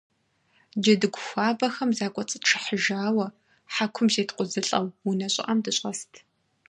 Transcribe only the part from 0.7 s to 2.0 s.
Джэдыгу хуабэхэм